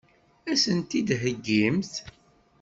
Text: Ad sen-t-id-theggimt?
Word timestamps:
Ad 0.51 0.57
sen-t-id-theggimt? 0.63 1.93